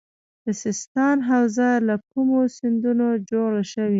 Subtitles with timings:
[0.45, 3.89] د سیستان حوزه له کومو سیندونو جوړه شوې؟